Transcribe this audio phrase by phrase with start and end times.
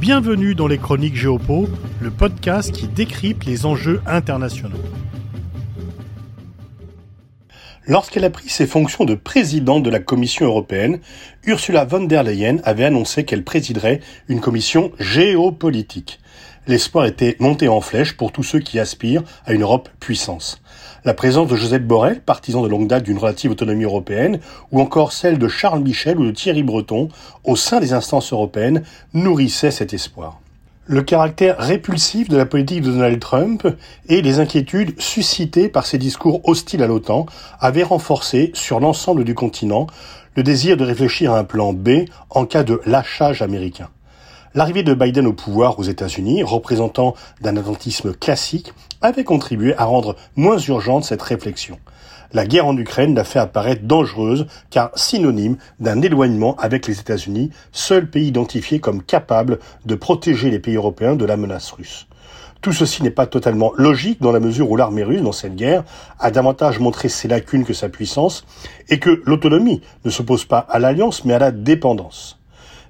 [0.00, 1.68] Bienvenue dans les Chroniques Géopo,
[2.00, 4.78] le podcast qui décrypte les enjeux internationaux.
[7.90, 11.00] Lorsqu'elle a pris ses fonctions de présidente de la Commission européenne,
[11.42, 13.98] Ursula von der Leyen avait annoncé qu'elle présiderait
[14.28, 16.20] une commission géopolitique.
[16.68, 20.62] L'espoir était monté en flèche pour tous ceux qui aspirent à une Europe puissance.
[21.04, 24.38] La présence de Joseph Borrell, partisan de longue date d'une relative autonomie européenne,
[24.70, 27.08] ou encore celle de Charles Michel ou de Thierry Breton
[27.42, 28.84] au sein des instances européennes
[29.14, 30.38] nourrissait cet espoir.
[30.92, 33.64] Le caractère répulsif de la politique de Donald Trump
[34.08, 37.26] et les inquiétudes suscitées par ses discours hostiles à l'OTAN
[37.60, 39.86] avaient renforcé sur l'ensemble du continent
[40.34, 43.88] le désir de réfléchir à un plan B en cas de lâchage américain.
[44.54, 50.16] L'arrivée de Biden au pouvoir aux États-Unis, représentant d'un atlantisme classique, avait contribué à rendre
[50.34, 51.78] moins urgente cette réflexion.
[52.32, 57.50] La guerre en Ukraine l'a fait apparaître dangereuse car synonyme d'un éloignement avec les États-Unis,
[57.72, 62.06] seul pays identifié comme capable de protéger les pays européens de la menace russe.
[62.60, 65.82] Tout ceci n'est pas totalement logique dans la mesure où l'armée russe, dans cette guerre,
[66.18, 68.44] a davantage montré ses lacunes que sa puissance,
[68.88, 72.39] et que l'autonomie ne s'oppose pas à l'alliance mais à la dépendance.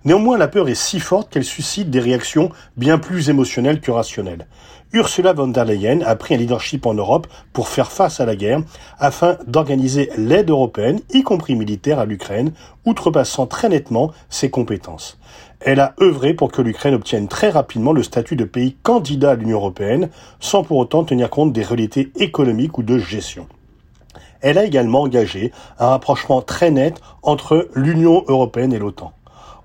[0.05, 4.47] Néanmoins, la peur est si forte qu'elle suscite des réactions bien plus émotionnelles que rationnelles.
[4.95, 8.35] Ursula von der Leyen a pris un leadership en Europe pour faire face à la
[8.35, 8.63] guerre
[8.99, 12.53] afin d'organiser l'aide européenne, y compris militaire, à l'Ukraine,
[12.87, 15.19] outrepassant très nettement ses compétences.
[15.61, 19.35] Elle a œuvré pour que l'Ukraine obtienne très rapidement le statut de pays candidat à
[19.35, 20.09] l'Union européenne,
[20.41, 23.47] sans pour autant tenir compte des réalités économiques ou de gestion.
[24.41, 29.13] Elle a également engagé un rapprochement très net entre l'Union européenne et l'OTAN.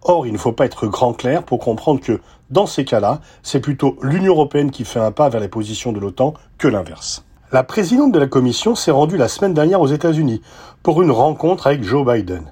[0.07, 3.59] Or, il ne faut pas être grand clair pour comprendre que, dans ces cas-là, c'est
[3.59, 7.25] plutôt l'Union européenne qui fait un pas vers les positions de l'OTAN que l'inverse.
[7.51, 10.43] La présidente de la Commission s'est rendue la semaine dernière aux États-Unis
[10.83, 12.51] pour une rencontre avec Joe Biden.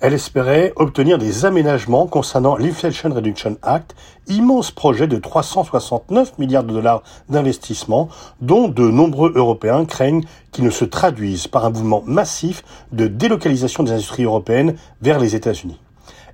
[0.00, 3.96] Elle espérait obtenir des aménagements concernant l'Inflation Reduction Act,
[4.28, 10.70] immense projet de 369 milliards de dollars d'investissement dont de nombreux Européens craignent qu'il ne
[10.70, 12.62] se traduise par un mouvement massif
[12.92, 15.80] de délocalisation des industries européennes vers les États-Unis.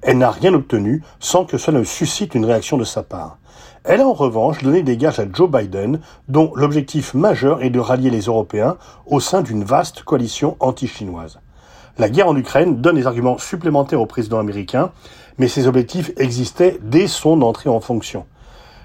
[0.03, 3.39] Elle n'a rien obtenu sans que cela ne suscite une réaction de sa part.
[3.85, 7.81] Elle a en revanche donné des gages à Joe Biden, dont l'objectif majeur est de
[7.81, 11.41] rallier les Européens au sein d'une vaste coalition anti-chinoise.
[11.97, 14.93] La guerre en Ukraine donne des arguments supplémentaires au président américain,
[15.39, 18.27] mais ces objectifs existaient dès son entrée en fonction.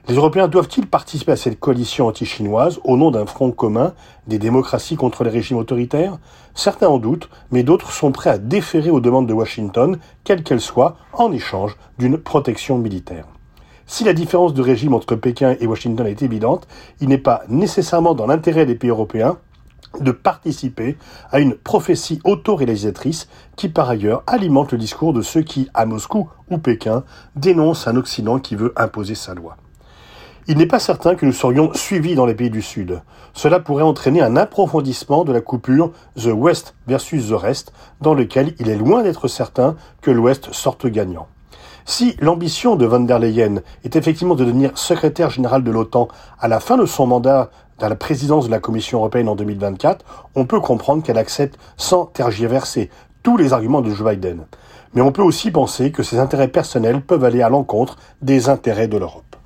[0.09, 3.94] Les Européens doivent-ils participer à cette coalition anti-chinoise au nom d'un front commun
[4.28, 6.18] des démocraties contre les régimes autoritaires?
[6.53, 10.59] Certains en doutent, mais d'autres sont prêts à déférer aux demandes de Washington, quelles qu'elles
[10.59, 13.28] soient, en échange d'une protection militaire.
[13.86, 16.68] Si la différence de régime entre Pékin et Washington est évidente,
[17.00, 19.38] il n'est pas nécessairement dans l'intérêt des pays européens
[20.02, 20.97] de participer
[21.31, 26.30] à une prophétie autoréalisatrice qui par ailleurs alimente le discours de ceux qui, à Moscou
[26.50, 27.06] ou Pékin,
[27.38, 29.56] dénoncent un Occident qui veut imposer sa loi.
[30.46, 33.02] Il n'est pas certain que nous serions suivis dans les pays du Sud.
[33.34, 37.72] Cela pourrait entraîner un approfondissement de la coupure The West versus the Rest,
[38.02, 41.28] dans lequel il est loin d'être certain que l'Ouest sorte gagnant.
[41.86, 46.09] Si l'ambition de von der Leyen est effectivement de devenir secrétaire général de l'OTAN
[46.42, 47.50] à la fin de son mandat
[47.80, 50.04] à la présidence de la Commission européenne en 2024,
[50.36, 52.90] on peut comprendre qu'elle accepte sans tergiverser
[53.24, 54.46] tous les arguments de Joe Biden.
[54.94, 58.90] Mais on peut aussi penser que ses intérêts personnels peuvent aller à l'encontre des intérêts
[58.90, 59.38] de l'Europe.